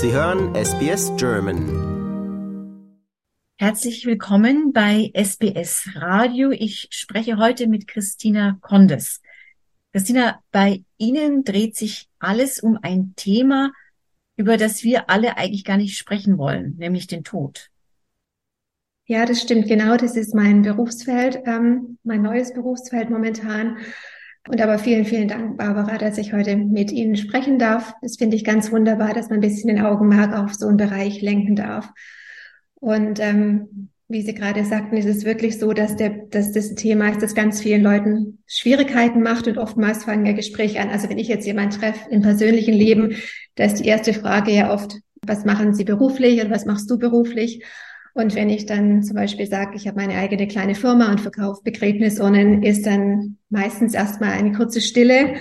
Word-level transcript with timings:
Sie 0.00 0.12
hören 0.12 0.54
SBS 0.54 1.10
German. 1.16 2.94
Herzlich 3.56 4.06
willkommen 4.06 4.72
bei 4.72 5.10
SBS 5.12 5.88
Radio. 5.96 6.52
Ich 6.52 6.86
spreche 6.92 7.36
heute 7.36 7.66
mit 7.66 7.88
Christina 7.88 8.58
Kondes. 8.60 9.20
Christina, 9.92 10.38
bei 10.52 10.84
Ihnen 10.98 11.42
dreht 11.42 11.74
sich 11.74 12.08
alles 12.20 12.60
um 12.60 12.78
ein 12.80 13.14
Thema, 13.16 13.72
über 14.36 14.56
das 14.56 14.84
wir 14.84 15.10
alle 15.10 15.36
eigentlich 15.36 15.64
gar 15.64 15.78
nicht 15.78 15.98
sprechen 15.98 16.38
wollen, 16.38 16.76
nämlich 16.78 17.08
den 17.08 17.24
Tod. 17.24 17.68
Ja, 19.06 19.26
das 19.26 19.42
stimmt 19.42 19.66
genau. 19.66 19.96
Das 19.96 20.14
ist 20.14 20.32
mein 20.32 20.62
Berufsfeld, 20.62 21.40
ähm, 21.44 21.98
mein 22.04 22.22
neues 22.22 22.54
Berufsfeld 22.54 23.10
momentan. 23.10 23.78
Und 24.46 24.60
aber 24.60 24.78
vielen, 24.78 25.04
vielen 25.04 25.28
Dank, 25.28 25.58
Barbara, 25.58 25.98
dass 25.98 26.18
ich 26.18 26.32
heute 26.32 26.56
mit 26.56 26.90
Ihnen 26.90 27.16
sprechen 27.16 27.58
darf. 27.58 27.94
Das 28.00 28.16
finde 28.16 28.36
ich 28.36 28.44
ganz 28.44 28.70
wunderbar, 28.70 29.12
dass 29.12 29.28
man 29.28 29.38
ein 29.38 29.42
bisschen 29.42 29.68
den 29.68 29.84
Augenmerk 29.84 30.34
auf 30.34 30.54
so 30.54 30.68
einen 30.68 30.76
Bereich 30.76 31.20
lenken 31.20 31.56
darf. 31.56 31.90
Und 32.76 33.20
ähm, 33.20 33.90
wie 34.08 34.22
Sie 34.22 34.34
gerade 34.34 34.64
sagten, 34.64 34.96
ist 34.96 35.06
es 35.06 35.26
wirklich 35.26 35.58
so, 35.58 35.74
dass, 35.74 35.96
der, 35.96 36.10
dass 36.30 36.52
das 36.52 36.74
Thema 36.74 37.10
ist, 37.10 37.22
das 37.22 37.34
ganz 37.34 37.60
vielen 37.60 37.82
Leuten 37.82 38.38
Schwierigkeiten 38.46 39.22
macht 39.22 39.46
und 39.48 39.58
oftmals 39.58 40.04
fangen 40.04 40.24
ja 40.24 40.32
Gespräche 40.32 40.80
an. 40.80 40.88
Also 40.88 41.10
wenn 41.10 41.18
ich 41.18 41.28
jetzt 41.28 41.46
jemanden 41.46 41.78
treffe 41.78 42.08
im 42.10 42.22
persönlichen 42.22 42.72
Leben, 42.72 43.16
da 43.56 43.64
ist 43.64 43.80
die 43.80 43.88
erste 43.88 44.14
Frage 44.14 44.52
ja 44.52 44.72
oft, 44.72 44.96
was 45.20 45.44
machen 45.44 45.74
Sie 45.74 45.84
beruflich 45.84 46.42
und 46.42 46.50
was 46.50 46.64
machst 46.64 46.90
du 46.90 46.98
beruflich? 46.98 47.64
Und 48.18 48.34
wenn 48.34 48.50
ich 48.50 48.66
dann 48.66 49.04
zum 49.04 49.14
Beispiel 49.14 49.46
sage, 49.46 49.76
ich 49.76 49.86
habe 49.86 50.00
meine 50.00 50.16
eigene 50.16 50.48
kleine 50.48 50.74
Firma 50.74 51.08
und 51.08 51.20
verkaufe 51.20 51.62
Begräbnisurnen, 51.62 52.64
ist 52.64 52.84
dann 52.84 53.38
meistens 53.48 53.94
erstmal 53.94 54.30
eine 54.32 54.50
kurze 54.50 54.80
Stille. 54.80 55.36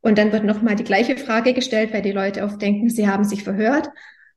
Und 0.00 0.16
dann 0.16 0.32
wird 0.32 0.44
nochmal 0.44 0.76
die 0.76 0.84
gleiche 0.84 1.18
Frage 1.18 1.52
gestellt, 1.52 1.92
weil 1.92 2.00
die 2.00 2.12
Leute 2.12 2.44
oft 2.44 2.62
denken, 2.62 2.88
sie 2.88 3.06
haben 3.06 3.24
sich 3.24 3.44
verhört. 3.44 3.90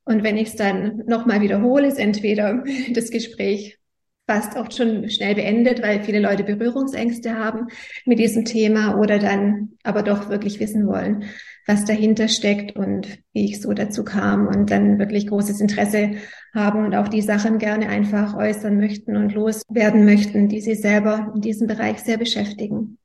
Und 0.04 0.22
wenn 0.22 0.36
ich 0.36 0.48
es 0.48 0.56
dann 0.56 1.04
nochmal 1.06 1.40
wiederhole, 1.40 1.88
ist 1.88 1.98
entweder 1.98 2.64
das 2.92 3.10
Gespräch 3.10 3.78
fast 4.26 4.58
auch 4.58 4.70
schon 4.70 5.08
schnell 5.08 5.34
beendet, 5.34 5.80
weil 5.80 6.02
viele 6.04 6.20
Leute 6.20 6.44
Berührungsängste 6.44 7.38
haben 7.38 7.68
mit 8.04 8.18
diesem 8.18 8.44
Thema 8.44 8.98
oder 8.98 9.18
dann 9.18 9.70
aber 9.84 10.02
doch 10.02 10.28
wirklich 10.28 10.60
wissen 10.60 10.86
wollen, 10.86 11.24
was 11.66 11.86
dahinter 11.86 12.28
steckt 12.28 12.76
und 12.76 13.20
wie 13.32 13.46
ich 13.46 13.62
so 13.62 13.72
dazu 13.72 14.04
kam 14.04 14.48
und 14.48 14.70
dann 14.70 14.98
wirklich 14.98 15.28
großes 15.28 15.62
Interesse 15.62 16.16
haben 16.54 16.84
und 16.84 16.94
auch 16.94 17.08
die 17.08 17.22
Sachen 17.22 17.58
gerne 17.58 17.88
einfach 17.88 18.36
äußern 18.36 18.76
möchten 18.76 19.16
und 19.16 19.34
loswerden 19.34 20.04
möchten, 20.04 20.48
die 20.48 20.60
sie 20.60 20.74
selber 20.74 21.32
in 21.34 21.40
diesem 21.40 21.66
Bereich 21.66 22.00
sehr 22.00 22.18
beschäftigen. 22.18 22.98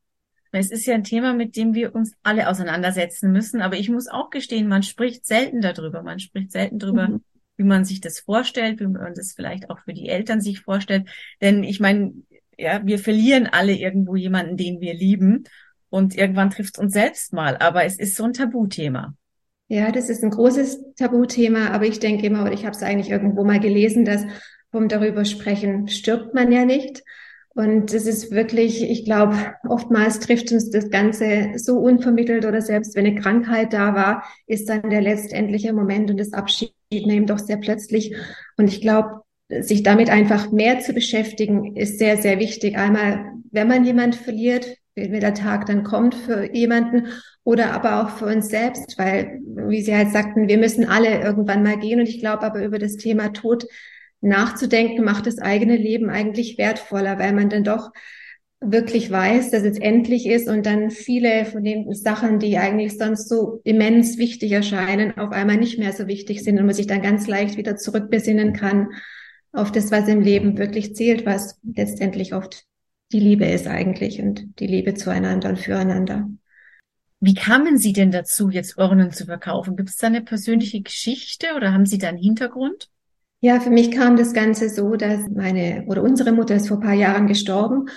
Es 0.52 0.72
ist 0.72 0.86
ja 0.86 0.96
ein 0.96 1.04
Thema, 1.04 1.34
mit 1.34 1.58
dem 1.58 1.74
wir 1.74 1.94
uns 1.94 2.14
alle 2.24 2.50
auseinandersetzen 2.50 3.32
müssen. 3.32 3.62
Aber 3.62 3.76
ich 3.76 3.90
muss 3.90 4.08
auch 4.08 4.30
gestehen, 4.30 4.68
man 4.68 4.84
spricht 4.84 5.26
selten 5.26 5.62
darüber. 5.62 6.02
Man 6.02 6.20
spricht 6.20 6.52
selten 6.52 6.80
darüber, 6.80 7.10
mhm. 7.10 7.24
wie 7.58 7.64
man 7.64 7.84
sich 7.84 8.00
das 8.00 8.20
vorstellt, 8.20 8.80
wie 8.80 8.88
man 8.88 9.14
das 9.14 9.34
vielleicht 9.34 9.70
auch 9.70 9.80
für 9.80 9.94
die 9.94 10.08
Eltern 10.08 10.40
sich 10.40 10.62
vorstellt. 10.62 11.10
Denn 11.42 11.64
ich 11.64 11.80
meine, 11.80 12.14
ja, 12.58 12.82
wir 12.86 13.00
verlieren 13.00 13.48
alle 13.48 13.74
irgendwo 13.74 14.16
jemanden, 14.16 14.56
den 14.56 14.80
wir 14.80 14.94
lieben. 14.94 15.44
Und 15.90 16.16
irgendwann 16.16 16.52
trifft 16.52 16.80
uns 16.80 16.94
selbst 16.94 17.34
mal. 17.34 17.58
Aber 17.58 17.84
es 17.84 18.00
ist 18.00 18.16
so 18.16 18.24
ein 18.24 18.34
Tabuthema. 18.34 19.14
Ja, 19.68 19.92
das 19.92 20.10
ist 20.10 20.24
ein 20.24 20.30
großes 20.30 20.94
Tabuthema, 20.96 21.70
aber 21.72 21.86
ich 21.86 22.00
denke 22.00 22.28
immer, 22.28 22.44
oder 22.44 22.54
ich 22.54 22.66
habe 22.66 22.76
es 22.76 22.84
eigentlich 22.84 23.10
irgendwo 23.10 23.44
mal 23.44 23.60
gelesen, 23.60 24.06
dass 24.06 24.24
vom 24.72 24.88
darüber 24.88 25.26
sprechen 25.26 25.88
stirbt 25.88 26.34
man 26.34 26.52
ja 26.52 26.66
nicht. 26.66 27.04
Und 27.56 27.94
es 27.94 28.06
ist 28.06 28.32
wirklich, 28.32 28.84
ich 28.84 29.06
glaube, 29.06 29.38
oftmals 29.68 30.20
trifft 30.20 30.52
uns 30.52 30.70
das 30.70 30.90
Ganze 30.90 31.54
so 31.56 31.78
unvermittelt 31.78 32.46
oder 32.46 32.62
selbst 32.62 32.96
wenn 32.96 33.06
eine 33.06 33.20
Krankheit 33.20 33.72
da 33.72 33.96
war, 33.96 34.24
ist 34.46 34.68
dann 34.68 34.90
der 34.90 35.02
letztendliche 35.02 35.72
Moment 35.72 36.12
und 36.12 36.20
das 36.20 36.34
Abschiednehmen 36.34 37.26
doch 37.26 37.40
sehr 37.40 37.58
plötzlich. 37.58 38.14
Und 38.58 38.68
ich 38.68 38.82
glaube, 38.82 39.22
sich 39.48 39.84
damit 39.84 40.10
einfach 40.10 40.52
mehr 40.52 40.80
zu 40.80 40.94
beschäftigen, 40.94 41.76
ist 41.78 41.98
sehr, 41.98 42.18
sehr 42.18 42.40
wichtig. 42.40 42.78
Einmal, 42.78 43.32
wenn 43.52 43.70
man 43.70 43.86
jemand 43.86 44.16
verliert, 44.16 44.68
wenn 44.96 45.20
der 45.20 45.34
Tag 45.34 45.66
dann 45.66 45.84
kommt 45.84 46.16
für 46.16 46.54
jemanden 46.54 47.08
oder 47.44 47.74
aber 47.74 48.02
auch 48.04 48.10
für 48.18 48.26
uns 48.26 48.48
selbst, 48.48 48.98
weil, 48.98 49.40
wie 49.44 49.82
Sie 49.82 49.96
halt 49.96 50.12
sagten, 50.12 50.48
wir 50.48 50.58
müssen 50.58 50.86
alle 50.86 51.22
irgendwann 51.22 51.64
mal 51.64 51.78
gehen. 51.78 52.00
Und 52.00 52.10
ich 52.10 52.20
glaube 52.20 52.44
aber 52.44 52.64
über 52.64 52.80
das 52.80 52.96
Thema 52.96 53.34
Tod 53.34 53.66
nachzudenken, 54.22 55.04
macht 55.04 55.28
das 55.28 55.38
eigene 55.40 55.76
Leben 55.76 56.10
eigentlich 56.10 56.58
wertvoller, 56.58 57.20
weil 57.20 57.34
man 57.34 57.50
dann 57.50 57.64
doch 57.64 57.92
wirklich 58.62 59.12
weiß, 59.12 59.52
dass 59.52 59.64
es 59.64 59.78
endlich 59.78 60.26
ist 60.28 60.48
und 60.48 60.66
dann 60.66 60.90
viele 60.90 61.46
von 61.46 61.64
den 61.64 61.94
Sachen, 61.94 62.40
die 62.40 62.58
eigentlich 62.58 62.98
sonst 62.98 63.30
so 63.30 63.62
immens 63.64 64.18
wichtig 64.18 64.52
erscheinen, 64.54 65.18
auf 65.18 65.32
einmal 65.32 65.58
nicht 65.58 65.78
mehr 65.78 65.94
so 65.94 66.08
wichtig 66.08 66.44
sind 66.44 66.58
und 66.58 66.66
man 66.66 66.74
sich 66.74 66.88
dann 66.88 67.02
ganz 67.02 67.28
leicht 67.28 67.58
wieder 67.58 67.76
zurückbesinnen 67.76 68.54
kann 68.54 68.90
auf 69.52 69.72
das, 69.72 69.92
was 69.92 70.08
im 70.08 70.22
Leben 70.22 70.58
wirklich 70.58 70.96
zählt, 70.96 71.26
was 71.26 71.60
letztendlich 71.76 72.34
oft 72.34 72.66
die 73.12 73.20
Liebe 73.20 73.46
ist 73.46 73.68
eigentlich 73.68 74.22
und 74.22 74.60
die 74.60 74.68
Liebe 74.68 74.94
zueinander 74.94 75.50
und 75.50 75.60
füreinander. 75.60 76.30
Wie 77.20 77.34
kamen 77.34 77.78
Sie 77.78 77.94
denn 77.94 78.12
dazu, 78.12 78.50
jetzt 78.50 78.78
Urnen 78.78 79.12
zu 79.12 79.26
verkaufen? 79.26 79.76
Gibt 79.76 79.90
es 79.90 79.98
da 79.98 80.08
eine 80.08 80.22
persönliche 80.22 80.82
Geschichte 80.82 81.48
oder 81.56 81.74
haben 81.74 81.86
Sie 81.86 81.98
da 81.98 82.10
einen 82.10 82.18
Hintergrund? 82.18 82.90
Ja, 83.42 83.60
für 83.60 83.70
mich 83.70 83.92
kam 83.92 84.18
das 84.18 84.34
Ganze 84.34 84.70
so, 84.70 84.96
dass 84.96 85.22
meine 85.34 85.86
oder 85.88 86.04
unsere 86.04 86.32
Mutter 86.32 86.56
ist 86.56 86.68
vor 86.68 86.80
paar 86.80 86.94
Jahren 86.94 87.28
gestorben. 87.28 87.90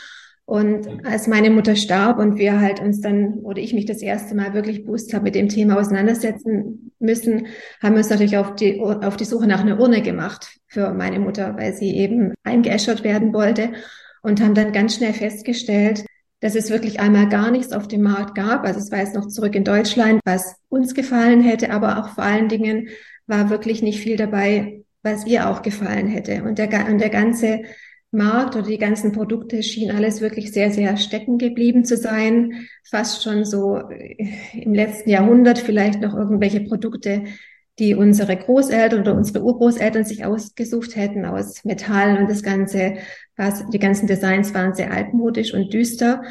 Und 0.44 1.04
als 1.04 1.26
meine 1.26 1.50
Mutter 1.50 1.76
starb 1.76 2.18
und 2.18 2.38
wir 2.38 2.58
halt 2.58 2.80
uns 2.80 3.02
dann 3.02 3.34
oder 3.40 3.60
ich 3.60 3.74
mich 3.74 3.84
das 3.84 4.00
erste 4.00 4.34
Mal 4.34 4.54
wirklich 4.54 4.84
bewusst 4.84 5.12
habe 5.12 5.24
mit 5.24 5.34
dem 5.34 5.50
Thema 5.50 5.78
auseinandersetzen 5.78 6.92
müssen, 6.98 7.48
haben 7.82 7.94
wir 7.94 7.98
uns 7.98 8.08
natürlich 8.08 8.38
auf 8.38 8.54
die, 8.54 8.80
auf 8.80 9.16
die 9.18 9.26
Suche 9.26 9.46
nach 9.46 9.60
einer 9.60 9.78
Urne 9.78 10.00
gemacht 10.00 10.58
für 10.66 10.94
meine 10.94 11.18
Mutter, 11.18 11.54
weil 11.58 11.74
sie 11.74 11.94
eben 11.96 12.32
eingeäschert 12.44 13.04
werden 13.04 13.34
wollte 13.34 13.72
und 14.22 14.40
haben 14.40 14.54
dann 14.54 14.72
ganz 14.72 14.96
schnell 14.96 15.12
festgestellt, 15.12 16.04
dass 16.40 16.54
es 16.54 16.70
wirklich 16.70 17.00
einmal 17.00 17.28
gar 17.28 17.50
nichts 17.50 17.72
auf 17.72 17.88
dem 17.88 18.02
Markt 18.02 18.34
gab. 18.34 18.64
Also 18.64 18.78
es 18.78 18.90
war 18.92 19.00
jetzt 19.00 19.14
noch 19.14 19.26
zurück 19.26 19.54
in 19.54 19.64
Deutschland, 19.64 20.20
was 20.24 20.56
uns 20.68 20.94
gefallen 20.94 21.40
hätte, 21.40 21.70
aber 21.70 21.98
auch 21.98 22.10
vor 22.10 22.24
allen 22.24 22.48
Dingen 22.48 22.88
war 23.26 23.50
wirklich 23.50 23.82
nicht 23.82 24.00
viel 24.00 24.16
dabei, 24.16 24.84
was 25.02 25.26
ihr 25.26 25.48
auch 25.48 25.62
gefallen 25.62 26.06
hätte. 26.06 26.42
Und 26.44 26.58
der, 26.58 26.88
und 26.88 26.98
der 26.98 27.10
ganze 27.10 27.62
Markt 28.10 28.56
oder 28.56 28.66
die 28.66 28.78
ganzen 28.78 29.12
Produkte 29.12 29.62
schien 29.62 29.90
alles 29.90 30.20
wirklich 30.20 30.52
sehr, 30.52 30.70
sehr 30.70 30.96
stecken 30.96 31.38
geblieben 31.38 31.84
zu 31.84 31.96
sein. 31.96 32.68
Fast 32.88 33.22
schon 33.22 33.44
so 33.44 33.80
im 34.54 34.74
letzten 34.74 35.10
Jahrhundert 35.10 35.58
vielleicht 35.58 36.00
noch 36.00 36.14
irgendwelche 36.14 36.60
Produkte, 36.60 37.24
die 37.78 37.94
unsere 37.94 38.36
Großeltern 38.36 39.00
oder 39.00 39.14
unsere 39.14 39.42
Urgroßeltern 39.42 40.04
sich 40.04 40.24
ausgesucht 40.24 40.96
hätten 40.96 41.24
aus 41.24 41.64
Metall 41.64 42.18
und 42.18 42.28
das 42.28 42.42
Ganze, 42.42 42.94
was, 43.36 43.64
die 43.70 43.78
ganzen 43.78 44.06
Designs 44.06 44.52
waren 44.54 44.74
sehr 44.74 44.92
altmodisch 44.92 45.54
und 45.54 45.72
düster. 45.72 46.22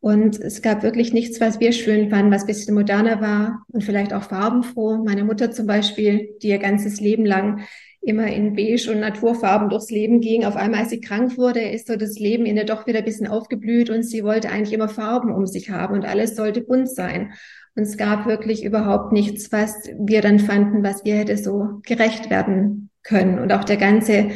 Und 0.00 0.38
es 0.40 0.62
gab 0.62 0.82
wirklich 0.82 1.12
nichts, 1.12 1.40
was 1.40 1.60
wir 1.60 1.72
schön 1.72 2.08
fanden, 2.08 2.32
was 2.32 2.46
bisschen 2.46 2.74
moderner 2.74 3.20
war 3.20 3.64
und 3.68 3.84
vielleicht 3.84 4.14
auch 4.14 4.22
farbenfroh. 4.22 5.04
Meine 5.04 5.24
Mutter 5.24 5.50
zum 5.50 5.66
Beispiel, 5.66 6.36
die 6.42 6.48
ihr 6.48 6.58
ganzes 6.58 7.00
Leben 7.00 7.26
lang 7.26 7.64
immer 8.02 8.26
in 8.28 8.54
beige 8.54 8.90
und 8.90 9.00
Naturfarben 9.00 9.68
durchs 9.68 9.90
Leben 9.90 10.20
ging. 10.20 10.44
Auf 10.46 10.56
einmal, 10.56 10.80
als 10.80 10.90
sie 10.90 11.02
krank 11.02 11.36
wurde, 11.36 11.60
ist 11.60 11.86
so 11.86 11.96
das 11.96 12.18
Leben 12.18 12.46
in 12.46 12.56
ihr 12.56 12.64
doch 12.64 12.86
wieder 12.86 13.00
ein 13.00 13.04
bisschen 13.04 13.26
aufgeblüht 13.26 13.90
und 13.90 14.02
sie 14.02 14.24
wollte 14.24 14.48
eigentlich 14.48 14.72
immer 14.72 14.88
Farben 14.88 15.34
um 15.34 15.46
sich 15.46 15.68
haben 15.68 15.94
und 15.94 16.06
alles 16.06 16.34
sollte 16.34 16.62
bunt 16.62 16.88
sein. 16.88 17.32
Und 17.76 17.84
es 17.84 17.96
gab 17.96 18.26
wirklich 18.26 18.64
überhaupt 18.64 19.12
nichts, 19.12 19.52
was 19.52 19.74
wir 19.98 20.22
dann 20.22 20.38
fanden, 20.38 20.82
was 20.82 21.04
ihr 21.04 21.16
hätte 21.16 21.36
so 21.36 21.80
gerecht 21.84 22.30
werden 22.30 22.90
können. 23.02 23.38
Und 23.38 23.52
auch 23.52 23.64
der 23.64 23.76
ganze 23.76 24.30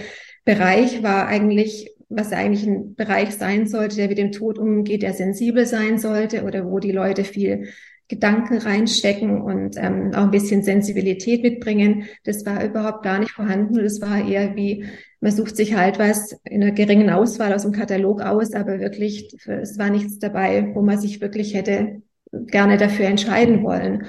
Bereich 0.45 1.03
war 1.03 1.27
eigentlich, 1.27 1.91
was 2.09 2.33
eigentlich 2.33 2.67
ein 2.67 2.95
Bereich 2.95 3.33
sein 3.33 3.67
sollte, 3.67 3.97
der 3.97 4.09
mit 4.09 4.19
dem 4.19 4.33
Tod 4.33 4.59
umgeht, 4.59 5.03
der 5.03 5.15
sensibel 5.15 5.67
sein 5.67 5.99
sollte 5.99 6.45
oder 6.45 6.71
wo 6.71 6.78
die 6.78 6.93
Leute 6.93 7.25
viel 7.25 7.69
Gedanken 8.06 8.59
reinstecken 8.59 9.41
und 9.41 9.77
ähm, 9.78 10.13
auch 10.15 10.25
ein 10.25 10.30
bisschen 10.30 10.63
Sensibilität 10.63 11.42
mitbringen. 11.42 12.04
Das 12.25 12.45
war 12.45 12.63
überhaupt 12.63 13.03
gar 13.03 13.19
nicht 13.19 13.33
vorhanden. 13.33 13.83
Das 13.83 14.01
war 14.03 14.28
eher 14.28 14.54
wie, 14.57 14.84
man 15.21 15.33
sucht 15.33 15.57
sich 15.57 15.75
halt 15.75 15.98
was 15.98 16.39
in 16.45 16.63
einer 16.63 16.72
geringen 16.72 17.09
Auswahl 17.09 17.54
aus 17.54 17.63
dem 17.63 17.72
Katalog 17.72 18.21
aus, 18.21 18.53
aber 18.53 18.78
wirklich, 18.78 19.34
es 19.47 19.78
war 19.78 19.89
nichts 19.89 20.19
dabei, 20.19 20.71
wo 20.75 20.83
man 20.83 21.01
sich 21.01 21.22
wirklich 21.22 21.54
hätte 21.54 22.03
gerne 22.47 22.77
dafür 22.77 23.07
entscheiden 23.07 23.63
wollen. 23.63 24.07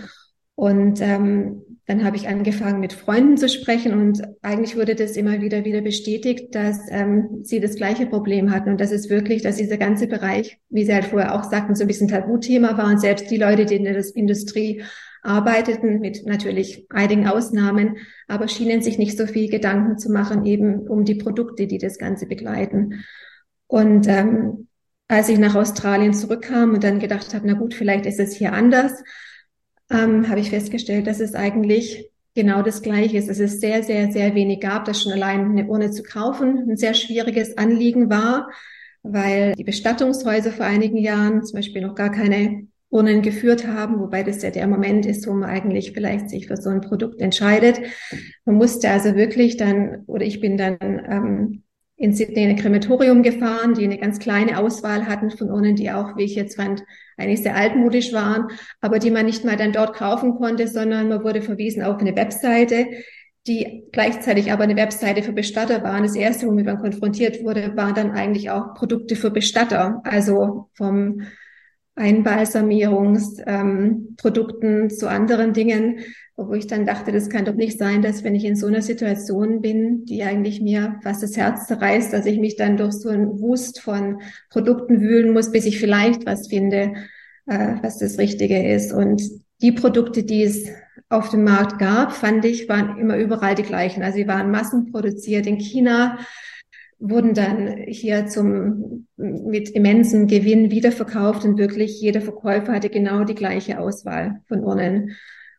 Und 0.55 1.01
ähm, 1.01 1.61
dann 1.87 2.03
habe 2.03 2.17
ich 2.17 2.27
angefangen, 2.27 2.79
mit 2.79 2.93
Freunden 2.93 3.37
zu 3.37 3.47
sprechen 3.47 3.93
und 3.93 4.23
eigentlich 4.41 4.75
wurde 4.75 4.95
das 4.95 5.15
immer 5.17 5.41
wieder 5.41 5.65
wieder 5.65 5.81
bestätigt, 5.81 6.55
dass 6.55 6.79
ähm, 6.89 7.41
sie 7.43 7.59
das 7.59 7.75
gleiche 7.75 8.07
Problem 8.07 8.51
hatten 8.51 8.71
und 8.71 8.81
das 8.81 8.91
ist 8.91 9.09
wirklich, 9.09 9.43
dass 9.43 9.57
dieser 9.57 9.77
ganze 9.77 10.07
Bereich, 10.07 10.57
wie 10.69 10.83
Sie 10.83 10.93
halt 10.93 11.05
vorher 11.05 11.35
auch 11.35 11.43
sagten, 11.43 11.75
so 11.75 11.83
ein 11.83 11.87
bisschen 11.87 12.07
Tabuthema 12.07 12.77
war 12.77 12.87
und 12.87 12.99
selbst 12.99 13.29
die 13.29 13.37
Leute, 13.37 13.65
die 13.65 13.75
in 13.75 13.83
der 13.83 14.03
Industrie 14.15 14.81
arbeiteten, 15.21 15.99
mit 15.99 16.25
natürlich 16.25 16.87
einigen 16.89 17.27
Ausnahmen, 17.27 17.97
aber 18.27 18.47
schienen 18.47 18.81
sich 18.81 18.97
nicht 18.97 19.17
so 19.17 19.27
viel 19.27 19.49
Gedanken 19.49 19.97
zu 19.97 20.11
machen, 20.11 20.45
eben 20.45 20.87
um 20.87 21.03
die 21.03 21.15
Produkte, 21.15 21.67
die 21.67 21.77
das 21.77 21.97
Ganze 21.97 22.25
begleiten. 22.25 23.03
Und 23.67 24.07
ähm, 24.07 24.67
als 25.07 25.29
ich 25.29 25.37
nach 25.37 25.55
Australien 25.55 26.13
zurückkam 26.13 26.73
und 26.73 26.83
dann 26.83 26.99
gedacht 26.99 27.33
habe, 27.33 27.47
na 27.47 27.53
gut, 27.53 27.73
vielleicht 27.73 28.05
ist 28.05 28.19
es 28.19 28.33
hier 28.33 28.53
anders, 28.53 28.91
ähm, 29.89 30.29
habe 30.29 30.39
ich 30.39 30.49
festgestellt, 30.49 31.07
dass 31.07 31.19
es 31.19 31.35
eigentlich 31.35 32.09
genau 32.33 32.61
das 32.61 32.81
Gleiche 32.81 33.17
ist. 33.17 33.29
Es 33.29 33.59
sehr, 33.59 33.83
sehr, 33.83 34.11
sehr 34.11 34.35
wenig 34.35 34.59
gab, 34.59 34.85
dass 34.85 35.01
schon 35.01 35.13
allein 35.13 35.51
eine 35.51 35.67
Urne 35.67 35.91
zu 35.91 36.03
kaufen 36.03 36.69
ein 36.69 36.77
sehr 36.77 36.93
schwieriges 36.93 37.57
Anliegen 37.57 38.09
war, 38.09 38.49
weil 39.03 39.53
die 39.53 39.63
Bestattungshäuser 39.63 40.51
vor 40.51 40.65
einigen 40.65 40.97
Jahren 40.97 41.43
zum 41.43 41.57
Beispiel 41.57 41.81
noch 41.81 41.95
gar 41.95 42.11
keine 42.11 42.67
Urnen 42.89 43.21
geführt 43.21 43.67
haben, 43.67 43.99
wobei 43.99 44.23
das 44.23 44.41
ja 44.41 44.51
der 44.51 44.67
Moment 44.67 45.05
ist, 45.05 45.27
wo 45.27 45.33
man 45.33 45.49
eigentlich 45.49 45.91
vielleicht 45.93 46.29
sich 46.29 46.47
für 46.47 46.57
so 46.57 46.69
ein 46.69 46.81
Produkt 46.81 47.19
entscheidet. 47.21 47.79
Man 48.45 48.55
musste 48.55 48.89
also 48.89 49.15
wirklich 49.15 49.57
dann, 49.57 50.03
oder 50.07 50.25
ich 50.25 50.39
bin 50.39 50.57
dann 50.57 50.77
ähm, 50.81 51.63
in 51.97 52.13
Sydney 52.13 52.43
in 52.43 52.49
ein 52.49 52.55
Krematorium 52.57 53.23
gefahren, 53.23 53.73
die 53.73 53.85
eine 53.85 53.97
ganz 53.97 54.19
kleine 54.19 54.57
Auswahl 54.59 55.07
hatten 55.07 55.31
von 55.31 55.49
Urnen, 55.49 55.75
die 55.75 55.91
auch, 55.91 56.17
wie 56.17 56.23
ich 56.23 56.35
jetzt 56.35 56.55
fand, 56.55 56.83
eigentlich 57.17 57.41
sehr 57.41 57.55
altmodisch 57.55 58.11
waren, 58.11 58.47
aber 58.81 58.99
die 58.99 59.11
man 59.11 59.25
nicht 59.25 59.45
mal 59.45 59.55
dann 59.55 59.71
dort 59.71 59.95
kaufen 59.95 60.35
konnte, 60.35 60.67
sondern 60.67 61.07
man 61.07 61.23
wurde 61.23 61.41
verwiesen 61.41 61.83
auf 61.83 61.99
eine 61.99 62.15
Webseite, 62.15 62.87
die 63.47 63.83
gleichzeitig 63.91 64.51
aber 64.51 64.63
eine 64.63 64.75
Webseite 64.75 65.23
für 65.23 65.31
Bestatter 65.31 65.83
waren. 65.83 66.03
Das 66.03 66.15
erste, 66.15 66.47
womit 66.47 66.65
man 66.65 66.79
konfrontiert 66.79 67.43
wurde, 67.43 67.75
waren 67.77 67.93
dann 67.93 68.11
eigentlich 68.11 68.49
auch 68.49 68.73
Produkte 68.73 69.15
für 69.15 69.31
Bestatter, 69.31 70.01
also 70.03 70.69
vom 70.73 71.21
Einbalsamierungsprodukten 71.95 74.81
ähm, 74.81 74.89
zu 74.89 75.09
anderen 75.09 75.53
Dingen, 75.53 75.99
wo 76.37 76.53
ich 76.53 76.67
dann 76.67 76.85
dachte, 76.85 77.13
das 77.13 77.29
kann 77.29 77.45
doch 77.45 77.55
nicht 77.55 77.79
sein, 77.79 78.01
dass 78.01 78.25
wenn 78.25 78.35
ich 78.35 78.43
in 78.43 78.57
so 78.57 78.67
einer 78.67 78.81
Situation 78.81 79.61
bin, 79.61 80.03
die 80.05 80.23
eigentlich 80.23 80.61
mir 80.61 80.99
fast 81.01 81.23
das 81.23 81.37
Herz 81.37 81.67
zerreißt, 81.67 82.11
dass 82.11 82.25
ich 82.25 82.39
mich 82.39 82.57
dann 82.57 82.75
durch 82.75 82.91
so 82.93 83.07
einen 83.09 83.39
Wust 83.39 83.79
von 83.79 84.21
Produkten 84.49 84.99
wühlen 84.99 85.31
muss, 85.31 85.51
bis 85.51 85.65
ich 85.65 85.79
vielleicht 85.79 86.25
was 86.25 86.47
finde, 86.47 86.93
äh, 87.45 87.75
was 87.81 87.99
das 87.99 88.17
Richtige 88.17 88.69
ist. 88.73 88.91
Und 88.91 89.21
die 89.61 89.71
Produkte, 89.71 90.23
die 90.23 90.43
es 90.43 90.67
auf 91.07 91.29
dem 91.29 91.45
Markt 91.45 91.79
gab, 91.79 92.11
fand 92.11 92.43
ich, 92.43 92.67
waren 92.67 92.97
immer 92.97 93.17
überall 93.17 93.55
die 93.55 93.63
gleichen. 93.63 94.03
Also 94.03 94.17
sie 94.17 94.27
waren 94.27 94.51
massenproduziert 94.51 95.47
in 95.47 95.59
China, 95.59 96.19
wurden 96.99 97.33
dann 97.33 97.77
hier 97.87 98.27
zum, 98.27 99.07
mit 99.17 99.69
immensem 99.69 100.27
Gewinn 100.27 100.71
wiederverkauft 100.71 101.45
und 101.45 101.57
wirklich 101.57 102.01
jeder 102.01 102.21
Verkäufer 102.21 102.73
hatte 102.73 102.89
genau 102.89 103.23
die 103.23 103.35
gleiche 103.35 103.79
Auswahl 103.79 104.41
von 104.47 104.63
Urnen. 104.63 105.15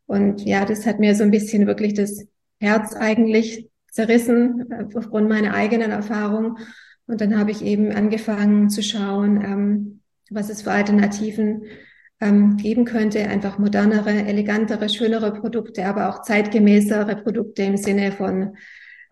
Und 0.06 0.42
ja, 0.44 0.64
das 0.64 0.86
hat 0.86 1.00
mir 1.00 1.14
so 1.14 1.24
ein 1.24 1.30
bisschen 1.30 1.66
wirklich 1.66 1.94
das 1.94 2.26
Herz 2.60 2.94
eigentlich 2.94 3.68
zerrissen 3.90 4.70
äh, 4.70 4.84
aufgrund 4.96 5.28
meiner 5.28 5.54
eigenen 5.54 5.90
Erfahrung. 5.90 6.58
Und 7.06 7.20
dann 7.20 7.38
habe 7.38 7.50
ich 7.50 7.64
eben 7.64 7.92
angefangen 7.92 8.70
zu 8.70 8.82
schauen, 8.82 9.42
ähm, 9.42 10.00
was 10.30 10.50
es 10.50 10.62
für 10.62 10.72
Alternativen 10.72 11.64
ähm, 12.20 12.56
geben 12.56 12.84
könnte. 12.84 13.26
Einfach 13.28 13.58
modernere, 13.58 14.10
elegantere, 14.10 14.88
schönere 14.88 15.32
Produkte, 15.32 15.86
aber 15.86 16.08
auch 16.08 16.22
zeitgemäßere 16.22 17.16
Produkte 17.16 17.62
im 17.62 17.76
Sinne 17.76 18.12
von 18.12 18.56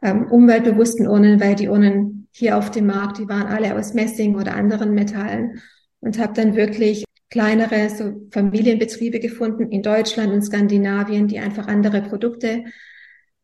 ähm, 0.05 0.27
umweltbewussten 0.31 1.09
Urnen, 1.09 1.41
weil 1.41 1.56
die 1.56 1.69
Urnen 1.69 2.29
hier 2.31 2.59
auf 2.59 2.71
dem 2.71 2.87
Markt, 2.87 3.19
die 3.19 3.29
waren 3.29 3.47
alle 3.47 3.75
aus 3.75 3.95
Messing 3.95 4.37
oder 4.37 4.55
anderen 4.55 4.93
Metallen 4.95 5.62
und 6.01 6.19
habe 6.19 6.35
dann 6.35 6.55
wirklich 6.55 7.05
kleinere 7.31 7.89
so 7.89 8.29
Familienbetriebe 8.31 9.19
gefunden 9.19 9.73
in 9.73 9.83
Deutschland 9.83 10.33
und 10.33 10.43
Skandinavien, 10.43 11.27
die 11.27 11.41
einfach 11.41 11.67
andere 11.67 12.03
Produkte 12.03 12.65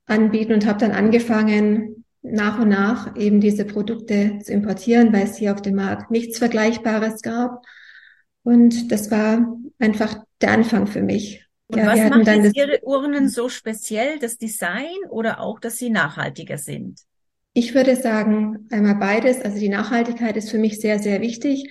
anbieten 0.06 0.52
und 0.52 0.66
habe 0.66 0.78
dann 0.78 0.92
angefangen, 0.92 2.04
nach 2.22 2.60
und 2.60 2.68
nach 2.68 3.16
eben 3.16 3.40
diese 3.40 3.64
Produkte 3.64 4.38
zu 4.44 4.52
importieren, 4.52 5.12
weil 5.12 5.24
es 5.24 5.36
hier 5.36 5.54
auf 5.54 5.62
dem 5.62 5.76
Markt 5.76 6.10
nichts 6.10 6.38
Vergleichbares 6.38 7.22
gab. 7.22 7.64
Und 8.42 8.92
das 8.92 9.10
war 9.10 9.56
einfach 9.78 10.22
der 10.42 10.50
Anfang 10.50 10.86
für 10.86 11.02
mich. 11.02 11.46
Und 11.70 11.78
ja, 11.78 11.86
was 11.86 12.10
macht 12.10 12.26
jetzt 12.26 12.56
Ihre 12.56 12.80
Urnen 12.82 13.28
so 13.28 13.48
speziell? 13.48 14.18
Das 14.18 14.38
Design 14.38 14.96
oder 15.08 15.40
auch, 15.40 15.60
dass 15.60 15.76
sie 15.76 15.90
nachhaltiger 15.90 16.58
sind? 16.58 17.00
Ich 17.52 17.74
würde 17.74 17.96
sagen, 17.96 18.68
einmal 18.70 18.96
beides. 18.96 19.40
Also 19.40 19.58
die 19.58 19.68
Nachhaltigkeit 19.68 20.36
ist 20.36 20.50
für 20.50 20.58
mich 20.58 20.80
sehr, 20.80 20.98
sehr 20.98 21.20
wichtig. 21.20 21.70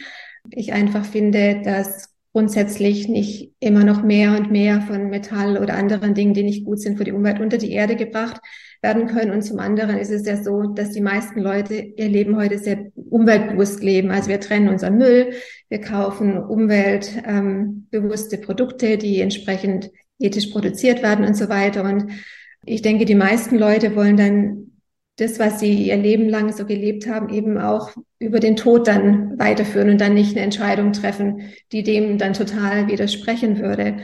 Ich 0.52 0.74
einfach 0.74 1.06
finde, 1.06 1.62
dass 1.64 2.10
grundsätzlich 2.32 3.08
nicht 3.08 3.54
immer 3.60 3.84
noch 3.84 4.04
mehr 4.04 4.38
und 4.38 4.52
mehr 4.52 4.82
von 4.82 5.10
Metall 5.10 5.58
oder 5.58 5.76
anderen 5.76 6.14
Dingen, 6.14 6.34
die 6.34 6.44
nicht 6.44 6.66
gut 6.66 6.80
sind 6.80 6.98
für 6.98 7.04
die 7.04 7.12
Umwelt, 7.12 7.40
unter 7.40 7.58
die 7.58 7.72
Erde 7.72 7.96
gebracht 7.96 8.40
werden 8.82 9.08
können. 9.08 9.32
Und 9.32 9.42
zum 9.42 9.60
anderen 9.60 9.98
ist 9.98 10.12
es 10.12 10.26
ja 10.26 10.42
so, 10.42 10.64
dass 10.64 10.92
die 10.92 11.02
meisten 11.02 11.42
Leute 11.42 11.76
ihr 11.76 12.08
Leben 12.08 12.38
heute 12.38 12.58
sehr 12.58 12.92
umweltbewusst 12.96 13.84
leben. 13.84 14.12
Also 14.12 14.30
wir 14.30 14.40
trennen 14.40 14.70
unseren 14.70 14.98
Müll, 14.98 15.34
wir 15.68 15.82
kaufen 15.82 16.38
umweltbewusste 16.38 18.38
Produkte, 18.38 18.98
die 18.98 19.22
entsprechend 19.22 19.92
ethisch 20.20 20.48
produziert 20.48 21.04
werden 21.04 21.26
und 21.26 21.36
so 21.36 21.50
weiter. 21.50 21.84
Und 21.84 22.12
ich 22.66 22.82
denke, 22.82 23.06
die 23.06 23.16
meisten 23.16 23.58
Leute 23.58 23.96
wollen 23.96 24.18
dann 24.18 24.66
das, 25.18 25.40
was 25.40 25.60
sie 25.60 25.88
ihr 25.88 25.98
Leben 25.98 26.30
lang 26.30 26.54
so 26.54 26.66
gelebt 26.66 27.08
haben, 27.08 27.34
eben 27.34 27.58
auch 27.58 27.92
über 28.20 28.40
den 28.40 28.56
Tod 28.56 28.88
dann 28.88 29.38
weiterführen 29.38 29.90
und 29.90 30.00
dann 30.00 30.14
nicht 30.14 30.32
eine 30.32 30.46
Entscheidung 30.46 30.94
treffen, 30.94 31.42
die 31.72 31.84
dem 31.84 32.18
dann 32.18 32.34
total 32.34 32.88
widersprechen 32.88 33.60
würde. 33.60 33.98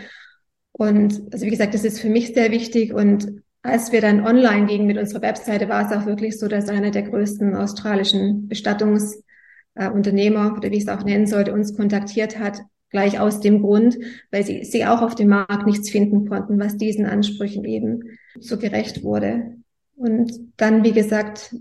Und 0.74 1.21
also 1.31 1.45
wie 1.45 1.51
gesagt, 1.51 1.74
das 1.74 1.86
ist 1.86 2.01
für 2.01 2.10
mich 2.10 2.33
sehr 2.33 2.51
wichtig 2.51 2.94
und 2.94 3.44
als 3.66 3.92
wir 3.92 4.02
dann 4.02 4.26
online 4.26 4.68
gingen 4.68 4.88
mit 4.88 4.98
unserer 4.98 5.22
Webseite, 5.22 5.70
war 5.70 5.86
es 5.86 5.92
auch 5.96 6.06
wirklich 6.06 6.40
so, 6.40 6.48
dass 6.48 6.70
einer 6.70 6.92
der 6.92 7.04
größten 7.04 7.56
australischen 7.56 8.48
Bestattungsunternehmer, 8.48 10.48
äh, 10.48 10.58
oder 10.58 10.72
wie 10.72 10.78
ich 10.78 10.84
es 10.84 10.90
auch 10.90 11.04
nennen 11.04 11.28
sollte, 11.28 11.54
uns 11.54 11.76
kontaktiert 11.76 12.40
hat, 12.40 12.62
gleich 12.90 13.20
aus 13.20 13.42
dem 13.42 13.62
Grund, 13.62 13.98
weil 14.32 14.46
sie, 14.46 14.64
sie 14.64 14.86
auch 14.86 15.02
auf 15.02 15.16
dem 15.16 15.30
Markt 15.30 15.66
nichts 15.66 15.90
finden 15.90 16.30
konnten, 16.30 16.60
was 16.60 16.78
diesen 16.78 17.06
Ansprüchen 17.06 17.66
eben 17.66 18.18
so 18.40 18.58
gerecht 18.58 19.04
wurde. 19.04 19.58
Und 19.96 20.32
dann, 20.58 20.84
wie 20.84 20.94
gesagt, 20.94 21.56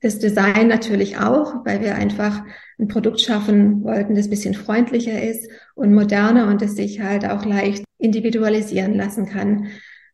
das 0.00 0.18
Design 0.18 0.68
natürlich 0.68 1.18
auch, 1.18 1.64
weil 1.64 1.80
wir 1.80 1.94
einfach 1.94 2.42
ein 2.78 2.88
Produkt 2.88 3.20
schaffen 3.20 3.84
wollten, 3.84 4.14
das 4.14 4.30
bisschen 4.30 4.54
freundlicher 4.54 5.22
ist 5.22 5.48
und 5.74 5.94
moderner 5.94 6.48
und 6.48 6.60
das 6.60 6.74
sich 6.74 7.00
halt 7.00 7.24
auch 7.24 7.44
leicht 7.44 7.84
individualisieren 7.98 8.94
lassen 8.94 9.26
kann. 9.26 9.68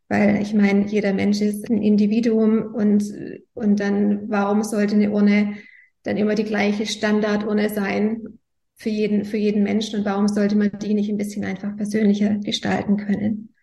Weil 0.09 0.41
ich 0.41 0.53
meine, 0.53 0.87
jeder 0.87 1.13
Mensch 1.13 1.39
ist 1.39 1.69
ein 1.69 1.81
Individuum 1.81 2.73
und, 2.73 3.03
und 3.53 3.79
dann, 3.79 4.29
warum 4.29 4.63
sollte 4.63 4.95
eine 4.95 5.11
Urne 5.11 5.53
dann 6.03 6.17
immer 6.17 6.35
die 6.35 6.45
gleiche 6.45 6.87
Standardurne 6.87 7.69
sein 7.69 8.39
für 8.75 8.89
jeden, 8.89 9.23
für 9.23 9.37
jeden 9.37 9.63
Menschen 9.63 9.99
und 9.99 10.05
warum 10.05 10.27
sollte 10.27 10.55
man 10.55 10.71
die 10.79 10.95
nicht 10.95 11.09
ein 11.09 11.17
bisschen 11.17 11.45
einfach 11.45 11.75
persönlicher 11.75 12.35
gestalten 12.35 12.97
können? 12.97 13.53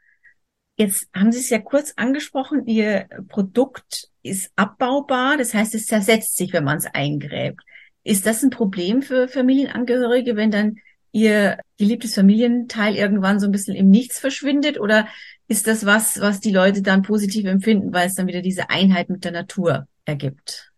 Jetzt 0.76 1.08
haben 1.14 1.32
Sie 1.32 1.40
es 1.40 1.50
ja 1.50 1.58
kurz 1.58 1.94
angesprochen, 1.96 2.66
Ihr 2.66 3.08
Produkt 3.28 4.10
ist 4.22 4.52
abbaubar, 4.56 5.38
das 5.38 5.54
heißt, 5.54 5.74
es 5.74 5.86
zersetzt 5.86 6.36
sich, 6.36 6.52
wenn 6.52 6.64
man 6.64 6.76
es 6.76 6.86
eingräbt. 6.86 7.62
Ist 8.04 8.26
das 8.26 8.42
ein 8.42 8.50
Problem 8.50 9.02
für 9.02 9.26
Familienangehörige, 9.26 10.36
wenn 10.36 10.50
dann 10.50 10.76
Ihr 11.12 11.58
geliebtes 11.78 12.14
Familienteil 12.14 12.94
irgendwann 12.94 13.40
so 13.40 13.46
ein 13.46 13.52
bisschen 13.52 13.74
im 13.74 13.88
Nichts 13.88 14.20
verschwindet? 14.20 14.78
Oder 14.78 15.08
ist 15.48 15.66
das 15.66 15.86
was, 15.86 16.20
was 16.20 16.40
die 16.40 16.52
Leute 16.52 16.82
dann 16.82 17.02
positiv 17.02 17.46
empfinden, 17.46 17.92
weil 17.92 18.08
es 18.08 18.14
dann 18.14 18.26
wieder 18.26 18.42
diese 18.42 18.70
Einheit 18.70 19.08
mit 19.08 19.24
der 19.24 19.32
Natur 19.32 19.86
ergibt? 20.04 20.72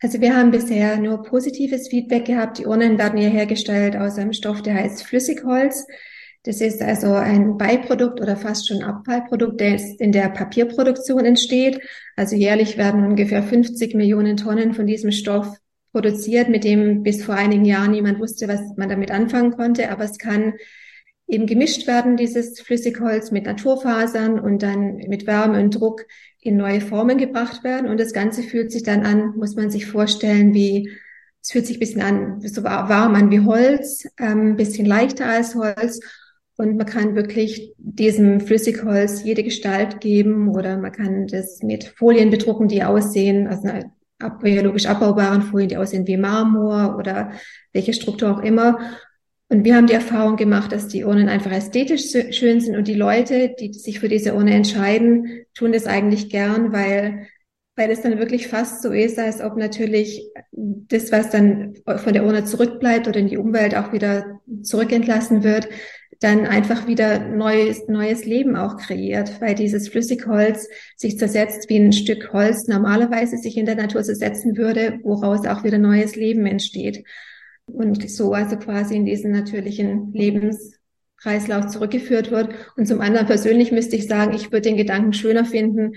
Also 0.00 0.20
wir 0.20 0.36
haben 0.36 0.50
bisher 0.50 0.98
nur 0.98 1.22
positives 1.22 1.88
Feedback 1.88 2.26
gehabt. 2.26 2.58
Die 2.58 2.66
Urnen 2.66 2.98
werden 2.98 3.18
ja 3.18 3.28
hergestellt 3.28 3.96
aus 3.96 4.18
einem 4.18 4.32
Stoff, 4.32 4.62
der 4.62 4.74
heißt 4.74 5.04
Flüssigholz. 5.04 5.86
Das 6.42 6.60
ist 6.60 6.80
also 6.80 7.12
ein 7.14 7.56
Beiprodukt 7.56 8.20
oder 8.20 8.36
fast 8.36 8.68
schon 8.68 8.84
Abfallprodukt, 8.84 9.58
der 9.58 9.80
in 9.98 10.12
der 10.12 10.28
Papierproduktion 10.28 11.24
entsteht. 11.24 11.80
Also 12.14 12.36
jährlich 12.36 12.76
werden 12.76 13.04
ungefähr 13.04 13.42
50 13.42 13.94
Millionen 13.94 14.36
Tonnen 14.36 14.74
von 14.74 14.86
diesem 14.86 15.10
Stoff 15.10 15.56
produziert, 15.90 16.48
mit 16.48 16.62
dem 16.62 17.02
bis 17.02 17.24
vor 17.24 17.34
einigen 17.34 17.64
Jahren 17.64 17.90
niemand 17.90 18.20
wusste, 18.20 18.46
was 18.46 18.60
man 18.76 18.88
damit 18.88 19.10
anfangen 19.10 19.56
konnte. 19.56 19.90
Aber 19.90 20.04
es 20.04 20.18
kann 20.18 20.52
eben 21.28 21.46
gemischt 21.46 21.86
werden, 21.86 22.16
dieses 22.16 22.60
Flüssigholz 22.60 23.30
mit 23.30 23.46
Naturfasern 23.46 24.38
und 24.38 24.62
dann 24.62 24.96
mit 25.08 25.26
Wärme 25.26 25.60
und 25.60 25.74
Druck 25.74 26.06
in 26.40 26.56
neue 26.56 26.80
Formen 26.80 27.18
gebracht 27.18 27.64
werden. 27.64 27.88
Und 27.88 27.98
das 27.98 28.12
Ganze 28.12 28.42
fühlt 28.42 28.70
sich 28.70 28.84
dann 28.84 29.04
an, 29.04 29.36
muss 29.36 29.56
man 29.56 29.70
sich 29.70 29.86
vorstellen, 29.86 30.54
wie, 30.54 30.90
es 31.42 31.50
fühlt 31.50 31.66
sich 31.66 31.76
ein 31.76 31.80
bisschen 31.80 32.02
an, 32.02 32.40
so 32.40 32.62
warm 32.62 33.14
an 33.16 33.30
wie 33.30 33.40
Holz, 33.40 34.06
ein 34.16 34.50
ähm, 34.50 34.56
bisschen 34.56 34.86
leichter 34.86 35.26
als 35.26 35.54
Holz. 35.56 36.00
Und 36.56 36.76
man 36.76 36.86
kann 36.86 37.16
wirklich 37.16 37.74
diesem 37.76 38.40
Flüssigholz 38.40 39.24
jede 39.24 39.42
Gestalt 39.42 40.00
geben 40.00 40.48
oder 40.48 40.78
man 40.78 40.92
kann 40.92 41.26
das 41.26 41.62
mit 41.62 41.84
Folien 41.84 42.30
bedrucken, 42.30 42.68
die 42.68 42.82
aussehen, 42.82 43.46
also 43.46 43.68
biologisch 44.40 44.86
abbaubaren 44.86 45.42
Folien, 45.42 45.68
die 45.68 45.76
aussehen 45.76 46.06
wie 46.06 46.16
Marmor 46.16 46.96
oder 46.96 47.32
welche 47.72 47.92
Struktur 47.92 48.30
auch 48.30 48.42
immer. 48.42 48.78
Und 49.48 49.64
wir 49.64 49.76
haben 49.76 49.86
die 49.86 49.94
Erfahrung 49.94 50.36
gemacht, 50.36 50.72
dass 50.72 50.88
die 50.88 51.04
Urnen 51.04 51.28
einfach 51.28 51.52
ästhetisch 51.52 52.10
schön 52.30 52.60
sind 52.60 52.76
und 52.76 52.88
die 52.88 52.94
Leute, 52.94 53.54
die 53.58 53.72
sich 53.72 54.00
für 54.00 54.08
diese 54.08 54.34
Urne 54.34 54.54
entscheiden, 54.54 55.44
tun 55.54 55.72
das 55.72 55.86
eigentlich 55.86 56.30
gern, 56.30 56.72
weil, 56.72 57.28
weil 57.76 57.90
es 57.90 58.00
dann 58.02 58.18
wirklich 58.18 58.48
fast 58.48 58.82
so 58.82 58.90
ist, 58.90 59.18
als 59.20 59.40
ob 59.40 59.56
natürlich 59.56 60.28
das, 60.52 61.12
was 61.12 61.30
dann 61.30 61.74
von 61.84 62.12
der 62.12 62.24
Urne 62.24 62.44
zurückbleibt 62.44 63.06
oder 63.06 63.20
in 63.20 63.28
die 63.28 63.36
Umwelt 63.36 63.76
auch 63.76 63.92
wieder 63.92 64.40
zurückentlassen 64.62 65.44
wird, 65.44 65.68
dann 66.20 66.46
einfach 66.46 66.88
wieder 66.88 67.20
neues, 67.20 67.86
neues 67.88 68.24
Leben 68.24 68.56
auch 68.56 68.78
kreiert, 68.78 69.40
weil 69.40 69.54
dieses 69.54 69.88
Flüssigholz 69.88 70.66
sich 70.96 71.18
zersetzt 71.18 71.68
wie 71.68 71.76
ein 71.76 71.92
Stück 71.92 72.32
Holz 72.32 72.66
normalerweise 72.66 73.36
sich 73.36 73.56
in 73.56 73.66
der 73.66 73.76
Natur 73.76 74.02
zersetzen 74.02 74.56
würde, 74.56 74.98
woraus 75.02 75.46
auch 75.46 75.62
wieder 75.62 75.78
neues 75.78 76.16
Leben 76.16 76.46
entsteht. 76.46 77.04
Und 77.66 78.08
so 78.10 78.32
also 78.32 78.56
quasi 78.56 78.96
in 78.96 79.04
diesen 79.04 79.32
natürlichen 79.32 80.12
Lebenskreislauf 80.12 81.66
zurückgeführt 81.66 82.30
wird. 82.30 82.54
Und 82.76 82.86
zum 82.86 83.00
anderen 83.00 83.26
persönlich 83.26 83.72
müsste 83.72 83.96
ich 83.96 84.06
sagen, 84.06 84.34
ich 84.34 84.52
würde 84.52 84.62
den 84.62 84.76
Gedanken 84.76 85.12
schöner 85.12 85.44
finden, 85.44 85.92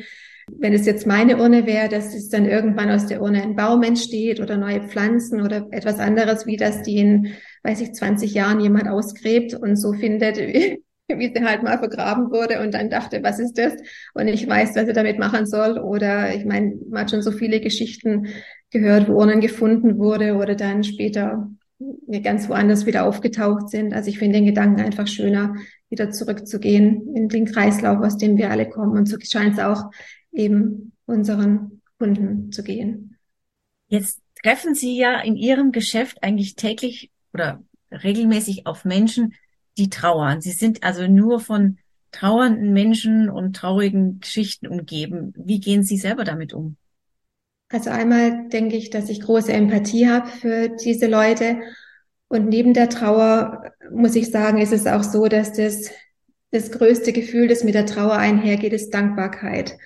wenn 0.57 0.73
es 0.73 0.85
jetzt 0.85 1.05
meine 1.05 1.37
Urne 1.37 1.65
wäre, 1.65 1.89
dass 1.89 2.13
es 2.13 2.29
dann 2.29 2.45
irgendwann 2.45 2.89
aus 2.89 3.05
der 3.07 3.21
Urne 3.21 3.41
ein 3.41 3.55
Baum 3.55 3.83
entsteht 3.83 4.39
oder 4.39 4.57
neue 4.57 4.81
Pflanzen 4.87 5.41
oder 5.41 5.67
etwas 5.71 5.99
anderes, 5.99 6.45
wie 6.45 6.57
das 6.57 6.81
die 6.81 6.97
in, 6.97 7.33
weiß 7.63 7.81
ich, 7.81 7.93
20 7.93 8.33
Jahren 8.33 8.59
jemand 8.59 8.87
ausgräbt 8.87 9.53
und 9.53 9.75
so 9.75 9.93
findet, 9.93 10.37
wie, 10.37 10.83
wie 11.07 11.33
sie 11.33 11.43
halt 11.43 11.63
mal 11.63 11.77
vergraben 11.77 12.31
wurde 12.31 12.61
und 12.61 12.73
dann 12.73 12.89
dachte, 12.89 13.21
was 13.23 13.39
ist 13.39 13.57
das? 13.57 13.73
Und 14.13 14.27
ich 14.27 14.47
weiß, 14.47 14.75
was 14.75 14.87
er 14.87 14.93
damit 14.93 15.19
machen 15.19 15.45
soll. 15.45 15.77
Oder 15.77 16.35
ich 16.35 16.45
meine, 16.45 16.77
man 16.89 17.01
hat 17.01 17.11
schon 17.11 17.21
so 17.21 17.31
viele 17.31 17.59
Geschichten 17.59 18.27
gehört, 18.71 19.07
wo 19.07 19.13
Urnen 19.13 19.41
gefunden 19.41 19.97
wurde 19.97 20.35
oder 20.35 20.55
dann 20.55 20.83
später 20.83 21.49
ganz 22.21 22.49
woanders 22.49 22.85
wieder 22.85 23.05
aufgetaucht 23.05 23.69
sind. 23.69 23.93
Also 23.93 24.09
ich 24.09 24.19
finde 24.19 24.39
den 24.39 24.45
Gedanken 24.45 24.81
einfach 24.81 25.07
schöner, 25.07 25.55
wieder 25.89 26.11
zurückzugehen 26.11 27.15
in 27.15 27.29
den 27.29 27.45
Kreislauf, 27.45 28.03
aus 28.03 28.17
dem 28.17 28.37
wir 28.37 28.51
alle 28.51 28.69
kommen. 28.69 28.97
Und 28.97 29.07
so 29.07 29.17
scheint 29.19 29.53
es 29.53 29.63
auch 29.63 29.91
eben 30.31 30.93
unseren 31.05 31.81
Kunden 31.97 32.51
zu 32.51 32.63
gehen. 32.63 33.17
Jetzt 33.87 34.21
treffen 34.43 34.75
Sie 34.75 34.97
ja 34.97 35.19
in 35.21 35.35
Ihrem 35.35 35.71
Geschäft 35.71 36.21
eigentlich 36.21 36.55
täglich 36.55 37.11
oder 37.33 37.63
regelmäßig 37.91 38.67
auf 38.67 38.85
Menschen, 38.85 39.33
die 39.77 39.89
trauern. 39.89 40.41
Sie 40.41 40.51
sind 40.51 40.83
also 40.83 41.07
nur 41.07 41.39
von 41.39 41.77
trauernden 42.11 42.73
Menschen 42.73 43.29
und 43.29 43.55
traurigen 43.55 44.19
Geschichten 44.19 44.67
umgeben. 44.67 45.33
Wie 45.35 45.59
gehen 45.59 45.83
Sie 45.83 45.97
selber 45.97 46.23
damit 46.23 46.53
um? 46.53 46.75
Also 47.69 47.91
einmal 47.91 48.49
denke 48.49 48.75
ich, 48.75 48.89
dass 48.89 49.09
ich 49.09 49.21
große 49.21 49.53
Empathie 49.53 50.09
habe 50.09 50.27
für 50.27 50.69
diese 50.69 51.07
Leute. 51.07 51.59
Und 52.27 52.49
neben 52.49 52.73
der 52.73 52.89
Trauer 52.89 53.71
muss 53.91 54.15
ich 54.15 54.31
sagen, 54.31 54.59
ist 54.59 54.73
es 54.73 54.87
auch 54.87 55.03
so, 55.03 55.27
dass 55.27 55.53
das, 55.53 55.91
das 56.51 56.71
größte 56.71 57.13
Gefühl, 57.13 57.47
das 57.47 57.63
mit 57.63 57.75
der 57.75 57.85
Trauer 57.85 58.13
einhergeht, 58.13 58.73
ist 58.73 58.93
Dankbarkeit. 58.93 59.77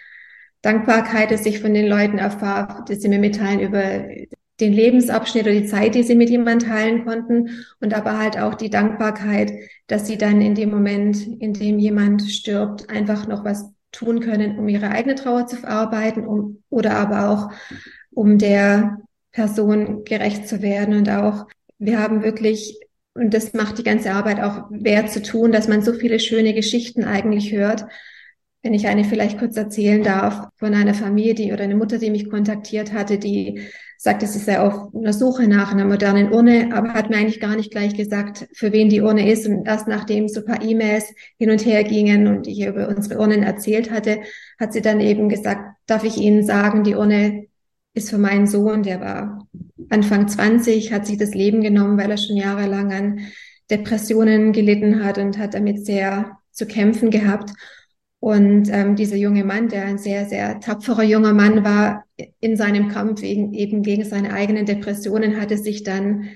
Dankbarkeit, 0.62 1.32
dass 1.32 1.46
ich 1.46 1.60
von 1.60 1.74
den 1.74 1.88
Leuten 1.88 2.20
erfahre, 2.20 2.86
dass 2.88 3.02
sie 3.02 3.10
mir 3.10 3.20
mitteilen 3.20 3.60
über 3.60 4.08
den 4.62 4.72
Lebensabschnitt 4.72 5.44
oder 5.44 5.54
die 5.54 5.66
Zeit, 5.66 5.94
die 5.96 6.04
sie 6.04 6.16
mit 6.16 6.30
jemandem 6.30 6.70
teilen 6.70 7.06
konnten 7.06 7.66
und 7.82 7.94
aber 7.94 8.18
halt 8.18 8.38
auch 8.40 8.54
die 8.54 8.70
Dankbarkeit, 8.70 9.52
dass 9.88 10.08
sie 10.08 10.18
dann 10.18 10.42
in 10.42 10.56
dem 10.56 10.70
Moment, 10.70 11.18
in 11.42 11.54
dem 11.54 11.80
jemand 11.80 12.22
stirbt, 12.32 12.90
einfach 12.90 13.28
noch 13.28 13.44
was 13.44 13.73
tun 13.94 14.20
können, 14.20 14.60
um 14.60 14.68
ihre 14.68 14.90
eigene 14.90 15.16
Trauer 15.16 15.48
zu 15.48 15.56
verarbeiten 15.56 16.28
um, 16.28 16.62
oder 16.70 16.98
aber 16.98 17.30
auch 17.30 17.52
um 18.12 18.38
der 18.38 18.98
Person 19.32 20.04
gerecht 20.04 20.48
zu 20.48 20.62
werden. 20.62 20.98
Und 20.98 21.10
auch 21.10 21.48
wir 21.80 22.00
haben 22.00 22.24
wirklich 22.24 22.80
und 23.16 23.34
das 23.34 23.54
macht 23.54 23.78
die 23.78 23.84
ganze 23.84 24.12
Arbeit 24.12 24.40
auch 24.40 24.66
wert 24.72 25.12
zu 25.12 25.22
tun, 25.22 25.52
dass 25.52 25.68
man 25.68 25.82
so 25.82 25.94
viele 25.94 26.20
schöne 26.20 26.54
Geschichten 26.54 27.04
eigentlich 27.04 27.52
hört. 27.52 27.86
Wenn 28.64 28.74
ich 28.74 28.88
eine 28.88 29.04
vielleicht 29.04 29.38
kurz 29.38 29.56
erzählen 29.56 30.04
darf, 30.04 30.48
von 30.56 30.74
einer 30.74 30.94
Familie 30.94 31.36
die, 31.36 31.54
oder 31.54 31.64
eine 31.64 31.76
Mutter, 31.76 32.00
die 32.00 32.10
mich 32.10 32.30
kontaktiert 32.30 32.92
hatte, 32.94 33.20
die 33.20 33.62
sagte, 34.04 34.28
sie 34.28 34.40
sei 34.40 34.60
auf 34.60 34.94
einer 34.94 35.14
Suche 35.14 35.48
nach 35.48 35.72
einer 35.72 35.86
modernen 35.86 36.34
Urne, 36.34 36.72
aber 36.74 36.94
hat 36.94 37.10
mir 37.10 37.16
eigentlich 37.16 37.40
gar 37.40 37.56
nicht 37.56 37.72
gleich 37.72 37.96
gesagt, 37.96 38.50
für 38.54 38.74
wen 38.74 38.90
die 38.90 39.00
Urne 39.00 39.32
ist. 39.32 39.48
Und 39.48 39.66
erst 39.66 39.88
nachdem 39.88 40.28
so 40.28 40.42
ein 40.42 40.46
paar 40.46 40.62
E-Mails 40.62 41.06
hin 41.40 41.50
und 41.50 41.66
her 41.66 41.86
gingen 41.86 42.28
und 42.28 42.46
ich 42.46 42.66
über 42.66 42.90
unsere 42.90 43.18
Urnen 43.18 43.44
erzählt 43.44 43.92
hatte, 43.92 44.20
hat 44.60 44.74
sie 44.74 44.82
dann 44.82 45.00
eben 45.00 45.30
gesagt, 45.30 45.78
darf 45.86 46.04
ich 46.04 46.18
Ihnen 46.18 46.44
sagen, 46.44 46.84
die 46.84 46.96
Urne 46.96 47.46
ist 47.94 48.10
für 48.10 48.18
meinen 48.18 48.46
Sohn, 48.46 48.84
der 48.84 49.00
war 49.00 49.48
Anfang 49.90 50.28
20, 50.28 50.92
hat 50.92 51.08
sich 51.08 51.18
das 51.18 51.34
Leben 51.34 51.62
genommen, 51.62 51.98
weil 51.98 52.12
er 52.12 52.18
schon 52.18 52.36
jahrelang 52.36 52.92
an 52.92 53.20
Depressionen 53.72 54.52
gelitten 54.52 55.02
hat 55.02 55.18
und 55.18 55.38
hat 55.38 55.54
damit 55.54 55.86
sehr 55.86 56.40
zu 56.52 56.66
kämpfen 56.66 57.10
gehabt. 57.10 57.52
Und 58.24 58.70
ähm, 58.72 58.96
dieser 58.96 59.18
junge 59.18 59.44
Mann, 59.44 59.68
der 59.68 59.84
ein 59.84 59.98
sehr, 59.98 60.26
sehr 60.26 60.62
tapferer 60.62 61.04
junger 61.04 61.34
Mann 61.34 61.66
war, 61.66 62.06
in 62.40 62.56
seinem 62.56 62.88
Kampf 62.88 63.22
eben, 63.22 63.54
eben 63.54 63.84
gegen 63.84 64.06
seine 64.06 64.32
eigenen 64.32 64.66
Depressionen, 64.66 65.42
hatte 65.42 65.58
sich 65.58 65.84
dann 65.84 66.30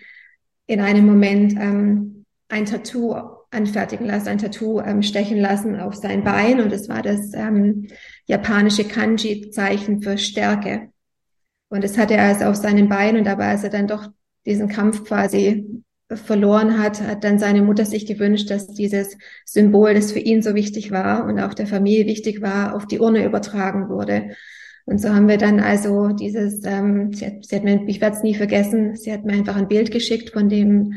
in 0.65 0.82
einem 0.82 1.06
Moment 1.06 1.53
ähm, 1.53 2.25
ein 2.50 2.65
Tattoo 2.65 3.15
anfertigen 3.51 4.06
lassen, 4.06 4.27
ein 4.27 4.38
Tattoo 4.38 4.82
ähm, 4.82 5.01
stechen 5.01 5.38
lassen 5.38 5.79
auf 5.79 5.96
sein 5.96 6.25
Bein. 6.25 6.60
Und 6.60 6.74
es 6.74 6.89
war 6.89 7.01
das 7.01 7.34
ähm, 7.34 7.88
japanische 8.25 8.84
Kanji-Zeichen 8.84 10.01
für 10.01 10.17
Stärke. 10.17 10.89
Und 11.70 11.86
das 11.86 11.98
hatte 11.98 12.15
er 12.15 12.25
also 12.25 12.48
auf 12.48 12.58
seinem 12.58 12.89
Bein. 12.89 13.15
Und 13.15 13.24
dabei, 13.24 13.48
als 13.51 13.63
er 13.63 13.70
dann 13.70 13.88
doch 13.88 14.10
diesen 14.46 14.67
Kampf 14.67 15.06
quasi 15.06 15.82
verloren 16.10 16.80
hat, 16.80 17.02
hat 17.02 17.24
dann 17.24 17.38
seine 17.38 17.62
Mutter 17.62 17.86
sich 17.86 18.06
gewünscht, 18.06 18.50
dass 18.50 18.68
dieses 18.68 19.18
Symbol, 19.46 19.94
das 19.94 20.12
für 20.12 20.20
ihn 20.20 20.42
so 20.42 20.56
wichtig 20.56 20.92
war 20.92 21.26
und 21.26 21.40
auch 21.40 21.54
der 21.54 21.68
Familie 21.68 22.06
wichtig 22.06 22.42
war, 22.42 22.76
auf 22.76 22.86
die 22.88 23.00
Urne 23.00 23.26
übertragen 23.26 23.90
wurde. 23.90 24.36
Und 24.86 25.02
so 25.02 25.10
haben 25.10 25.28
wir 25.28 25.38
dann 25.38 25.60
also 25.60 26.10
dieses, 26.10 26.64
ähm, 26.64 27.12
sie 27.12 27.26
hat, 27.26 27.46
sie 27.46 27.56
hat 27.58 27.64
mir, 27.66 27.84
ich 27.88 28.00
werde 28.00 28.16
es 28.16 28.24
nie 28.24 28.36
vergessen, 28.36 28.96
sie 28.96 29.12
hat 29.12 29.26
mir 29.26 29.34
einfach 29.34 29.58
ein 29.58 29.68
Bild 29.68 29.92
geschickt 29.92 30.30
von 30.32 30.48
dem 30.48 30.94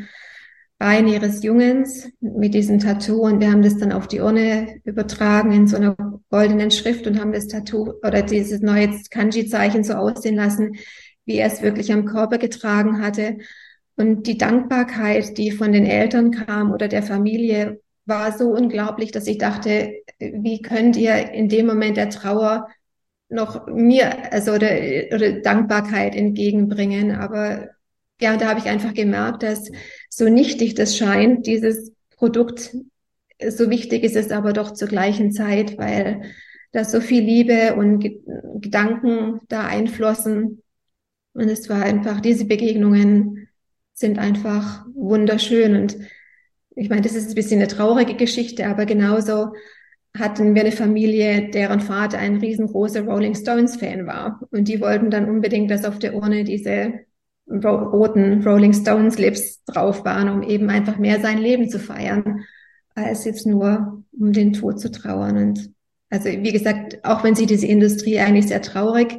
Bein 0.78 1.08
ihres 1.08 1.42
Jungens 1.42 2.08
mit 2.20 2.54
diesem 2.54 2.78
Tattoo 2.78 3.20
und 3.26 3.40
wir 3.40 3.50
haben 3.50 3.62
das 3.62 3.76
dann 3.76 3.92
auf 3.92 4.06
die 4.06 4.20
Urne 4.20 4.80
übertragen 4.84 5.52
in 5.52 5.66
so 5.66 5.76
einer 5.76 5.94
goldenen 6.30 6.70
Schrift 6.70 7.06
und 7.06 7.20
haben 7.20 7.32
das 7.32 7.48
Tattoo 7.48 7.94
oder 8.02 8.22
dieses 8.22 8.62
neue 8.62 8.88
Kanji-Zeichen 9.10 9.84
so 9.84 9.94
aussehen 9.94 10.36
lassen, 10.36 10.76
wie 11.26 11.36
er 11.36 11.48
es 11.48 11.60
wirklich 11.60 11.92
am 11.92 12.06
Körper 12.06 12.38
getragen 12.38 13.02
hatte. 13.02 13.38
Und 14.00 14.26
die 14.26 14.38
Dankbarkeit, 14.38 15.36
die 15.36 15.50
von 15.50 15.72
den 15.72 15.84
Eltern 15.84 16.30
kam 16.30 16.72
oder 16.72 16.88
der 16.88 17.02
Familie, 17.02 17.82
war 18.06 18.32
so 18.36 18.48
unglaublich, 18.48 19.12
dass 19.12 19.26
ich 19.26 19.36
dachte, 19.36 19.92
wie 20.18 20.62
könnt 20.62 20.96
ihr 20.96 21.32
in 21.32 21.50
dem 21.50 21.66
Moment 21.66 21.98
der 21.98 22.08
Trauer 22.08 22.66
noch 23.28 23.66
mir, 23.66 24.32
also 24.32 24.52
oder, 24.52 24.70
oder 25.14 25.40
Dankbarkeit 25.42 26.16
entgegenbringen. 26.16 27.14
Aber 27.14 27.68
ja, 28.22 28.38
da 28.38 28.48
habe 28.48 28.60
ich 28.60 28.70
einfach 28.70 28.94
gemerkt, 28.94 29.42
dass 29.42 29.70
so 30.08 30.30
nichtig 30.30 30.74
das 30.74 30.96
scheint, 30.96 31.46
dieses 31.46 31.92
Produkt, 32.16 32.74
so 33.46 33.68
wichtig 33.68 34.02
ist 34.02 34.16
es 34.16 34.30
aber 34.30 34.54
doch 34.54 34.70
zur 34.70 34.88
gleichen 34.88 35.30
Zeit, 35.30 35.76
weil 35.76 36.22
da 36.72 36.84
so 36.84 37.02
viel 37.02 37.22
Liebe 37.22 37.74
und 37.74 38.02
Gedanken 38.62 39.40
da 39.48 39.66
einflossen. 39.66 40.62
Und 41.34 41.50
es 41.50 41.68
war 41.68 41.82
einfach 41.82 42.22
diese 42.22 42.46
Begegnungen 42.46 43.49
sind 44.00 44.18
einfach 44.18 44.84
wunderschön. 44.94 45.76
Und 45.76 45.96
ich 46.74 46.88
meine, 46.88 47.02
das 47.02 47.14
ist 47.14 47.28
ein 47.28 47.34
bisschen 47.34 47.60
eine 47.60 47.68
traurige 47.68 48.14
Geschichte, 48.14 48.66
aber 48.66 48.86
genauso 48.86 49.52
hatten 50.18 50.54
wir 50.54 50.62
eine 50.62 50.72
Familie, 50.72 51.50
deren 51.50 51.80
Vater 51.80 52.18
ein 52.18 52.38
riesengroßer 52.38 53.02
Rolling 53.02 53.34
Stones 53.34 53.76
Fan 53.76 54.06
war. 54.06 54.40
Und 54.50 54.66
die 54.66 54.80
wollten 54.80 55.10
dann 55.10 55.28
unbedingt, 55.28 55.70
dass 55.70 55.84
auf 55.84 55.98
der 55.98 56.14
Urne 56.14 56.44
diese 56.44 56.94
roten 57.48 58.42
Rolling 58.42 58.72
Stones 58.72 59.18
Lips 59.18 59.62
drauf 59.64 60.04
waren, 60.04 60.28
um 60.28 60.42
eben 60.42 60.70
einfach 60.70 60.98
mehr 60.98 61.20
sein 61.20 61.38
Leben 61.38 61.68
zu 61.68 61.78
feiern, 61.78 62.44
als 62.94 63.24
jetzt 63.24 63.46
nur 63.46 64.02
um 64.18 64.32
den 64.32 64.52
Tod 64.52 64.80
zu 64.80 64.90
trauern. 64.90 65.36
Und 65.36 65.72
also, 66.08 66.28
wie 66.28 66.52
gesagt, 66.52 67.04
auch 67.04 67.22
wenn 67.22 67.34
sie 67.34 67.46
diese 67.46 67.66
Industrie 67.66 68.18
eigentlich 68.18 68.48
sehr 68.48 68.62
traurig 68.62 69.18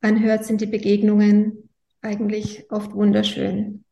anhört, 0.00 0.44
sind 0.44 0.60
die 0.60 0.66
Begegnungen 0.66 1.70
eigentlich 2.02 2.66
oft 2.70 2.92
wunderschön. 2.92 3.83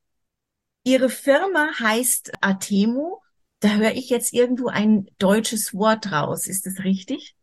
Ihre 0.84 1.08
Firma 1.08 1.70
heißt 1.78 2.32
Atemo. 2.40 3.22
Da 3.60 3.76
höre 3.76 3.92
ich 3.92 4.10
jetzt 4.10 4.32
irgendwo 4.32 4.68
ein 4.68 5.06
deutsches 5.18 5.74
Wort 5.74 6.10
raus. 6.10 6.46
Ist 6.46 6.66
das 6.66 6.84
richtig? 6.84 7.36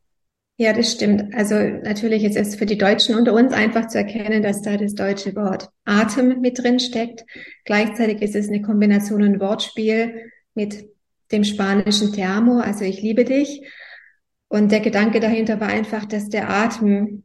Ja, 0.58 0.74
das 0.74 0.91
stimmt. 0.91 1.34
Also 1.34 1.55
natürlich 1.55 2.25
ist 2.25 2.36
es 2.36 2.55
für 2.55 2.65
die 2.65 2.77
Deutschen 2.77 3.15
unter 3.15 3.31
uns 3.31 3.53
einfach 3.53 3.88
zu 3.88 3.98
erkennen, 3.98 4.43
dass 4.43 4.62
da 4.62 4.75
das 4.75 4.93
deutsche 4.93 5.34
Wort 5.38 5.69
Atem 5.86 6.41
mit 6.41 6.62
drin 6.62 6.81
steckt. 6.81 7.24
Gleichzeitig 7.63 8.22
ist 8.22 8.36
es 8.36 8.50
eine 8.50 8.62
Kombination, 8.62 9.24
ein 9.24 9.39
Wortspiel 9.39 10.29
mit 10.55 10.86
dem 11.31 11.46
spanischen 11.46 12.12
Te 12.12 12.25
amo, 12.25 12.60
also 12.60 12.84
ich 12.84 13.01
liebe 13.01 13.24
dich. 13.24 13.62
Und 14.50 14.74
der 14.74 14.81
Gedanke 14.81 15.22
dahinter 15.22 15.62
war 15.62 15.69
einfach, 15.69 16.03
dass 16.03 16.27
der 16.27 16.50
Atem 16.50 17.24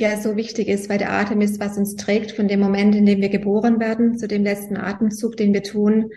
ja 0.00 0.16
so 0.16 0.36
wichtig 0.36 0.68
ist, 0.68 0.88
weil 0.88 0.98
der 0.98 1.12
Atem 1.12 1.40
ist, 1.40 1.60
was 1.60 1.76
uns 1.76 1.94
trägt 1.96 2.32
von 2.32 2.48
dem 2.48 2.60
Moment, 2.60 2.94
in 2.94 3.06
dem 3.06 3.20
wir 3.20 3.28
geboren 3.28 3.78
werden, 3.80 4.18
zu 4.18 4.26
dem 4.26 4.42
letzten 4.42 4.76
Atemzug, 4.76 5.36
den 5.36 5.52
wir 5.52 5.62
tun, 5.62 6.10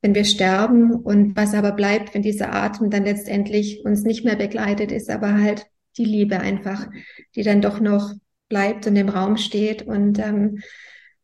wenn 0.00 0.14
wir 0.14 0.24
sterben. 0.24 0.92
Und 0.92 1.36
was 1.36 1.52
aber 1.52 1.72
bleibt, 1.72 2.14
wenn 2.14 2.22
dieser 2.22 2.54
Atem 2.54 2.88
dann 2.90 3.04
letztendlich 3.04 3.84
uns 3.84 4.04
nicht 4.04 4.24
mehr 4.24 4.36
begleitet, 4.36 4.92
ist 4.92 5.10
aber 5.10 5.34
halt 5.34 5.66
die 5.98 6.04
Liebe 6.04 6.38
einfach, 6.38 6.88
die 7.34 7.42
dann 7.42 7.60
doch 7.60 7.80
noch 7.80 8.14
bleibt 8.48 8.86
und 8.86 8.96
im 8.96 9.08
Raum 9.08 9.36
steht. 9.36 9.82
Und 9.82 10.18
ähm, 10.18 10.60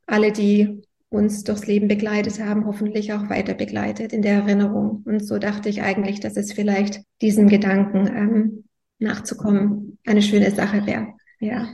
alle, 0.06 0.32
die 0.32 0.82
uns 1.08 1.44
durchs 1.44 1.66
Leben 1.66 1.88
begleitet 1.88 2.40
haben, 2.40 2.66
hoffentlich 2.66 3.12
auch 3.12 3.28
weiter 3.28 3.54
begleitet 3.54 4.12
in 4.12 4.22
der 4.22 4.34
Erinnerung. 4.34 5.02
Und 5.04 5.24
so 5.24 5.38
dachte 5.38 5.68
ich 5.68 5.82
eigentlich, 5.82 6.20
dass 6.20 6.36
es 6.36 6.52
vielleicht 6.52 7.02
diesem 7.20 7.48
Gedanken 7.48 8.06
ähm, 8.08 8.64
nachzukommen 8.98 9.98
eine 10.06 10.22
schöne 10.22 10.50
Sache 10.50 10.86
wäre. 10.86 11.08
Ja. 11.38 11.68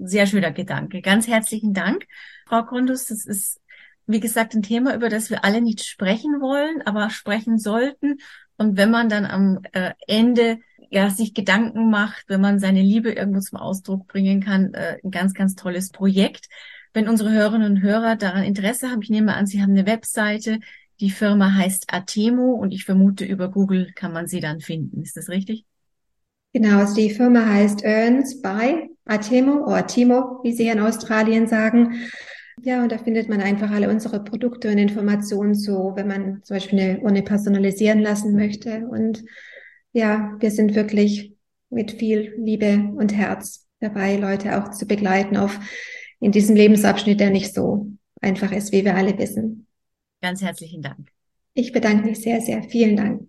Sehr 0.00 0.26
schöner 0.26 0.50
Gedanke. 0.50 1.00
Ganz 1.00 1.26
herzlichen 1.28 1.74
Dank, 1.74 2.06
Frau 2.46 2.64
Kondus. 2.64 3.06
Das 3.06 3.26
ist, 3.26 3.60
wie 4.06 4.20
gesagt, 4.20 4.54
ein 4.54 4.62
Thema, 4.62 4.94
über 4.94 5.08
das 5.08 5.30
wir 5.30 5.44
alle 5.44 5.60
nicht 5.60 5.84
sprechen 5.84 6.40
wollen, 6.40 6.82
aber 6.82 7.10
sprechen 7.10 7.58
sollten. 7.58 8.18
Und 8.56 8.76
wenn 8.76 8.90
man 8.90 9.08
dann 9.08 9.24
am 9.26 9.60
äh, 9.72 9.92
Ende 10.06 10.58
ja 10.90 11.10
sich 11.10 11.34
Gedanken 11.34 11.90
macht, 11.90 12.24
wenn 12.28 12.40
man 12.40 12.58
seine 12.58 12.82
Liebe 12.82 13.12
irgendwo 13.12 13.40
zum 13.40 13.58
Ausdruck 13.58 14.06
bringen 14.06 14.40
kann, 14.40 14.74
äh, 14.74 14.98
ein 15.02 15.10
ganz, 15.10 15.34
ganz 15.34 15.54
tolles 15.54 15.90
Projekt. 15.90 16.48
Wenn 16.92 17.08
unsere 17.08 17.32
Hörerinnen 17.32 17.72
und 17.72 17.82
Hörer 17.82 18.16
daran 18.16 18.44
Interesse 18.44 18.90
haben, 18.90 19.02
ich 19.02 19.10
nehme 19.10 19.34
an, 19.34 19.46
Sie 19.46 19.60
haben 19.60 19.72
eine 19.72 19.86
Webseite. 19.86 20.60
Die 21.00 21.10
Firma 21.10 21.54
heißt 21.54 21.92
Atemo 21.92 22.52
und 22.52 22.72
ich 22.72 22.84
vermute, 22.84 23.24
über 23.24 23.50
Google 23.50 23.92
kann 23.94 24.12
man 24.12 24.28
sie 24.28 24.38
dann 24.38 24.60
finden. 24.60 25.02
Ist 25.02 25.16
das 25.16 25.28
richtig? 25.28 25.64
Genau, 26.54 26.78
also 26.78 26.94
die 26.94 27.10
Firma 27.10 27.44
heißt 27.44 27.82
Earns 27.84 28.40
by 28.40 28.88
Atemo 29.06 29.64
oder 29.66 29.78
Atimo, 29.78 30.38
wie 30.44 30.52
sie 30.52 30.62
hier 30.62 30.74
in 30.74 30.80
Australien 30.80 31.48
sagen. 31.48 32.08
Ja, 32.62 32.84
und 32.84 32.92
da 32.92 32.98
findet 32.98 33.28
man 33.28 33.40
einfach 33.40 33.72
alle 33.72 33.90
unsere 33.90 34.22
Produkte 34.22 34.70
und 34.70 34.78
Informationen 34.78 35.56
so, 35.56 35.92
wenn 35.96 36.06
man 36.06 36.44
zum 36.44 36.54
Beispiel 36.54 36.80
eine 36.80 37.00
Urne 37.00 37.22
personalisieren 37.22 37.98
lassen 37.98 38.36
möchte. 38.36 38.86
Und 38.86 39.24
ja, 39.92 40.36
wir 40.38 40.52
sind 40.52 40.76
wirklich 40.76 41.34
mit 41.70 41.90
viel 41.90 42.32
Liebe 42.38 42.88
und 42.96 43.12
Herz 43.12 43.66
dabei, 43.80 44.16
Leute 44.16 44.56
auch 44.56 44.70
zu 44.70 44.86
begleiten 44.86 45.36
auf 45.36 45.58
in 46.20 46.30
diesem 46.30 46.54
Lebensabschnitt, 46.54 47.18
der 47.18 47.30
nicht 47.30 47.52
so 47.52 47.88
einfach 48.20 48.52
ist, 48.52 48.70
wie 48.70 48.84
wir 48.84 48.94
alle 48.94 49.18
wissen. 49.18 49.66
Ganz 50.22 50.40
herzlichen 50.40 50.82
Dank. 50.82 51.08
Ich 51.52 51.72
bedanke 51.72 52.06
mich 52.06 52.20
sehr, 52.20 52.40
sehr. 52.40 52.62
Vielen 52.62 52.96
Dank. 52.96 53.28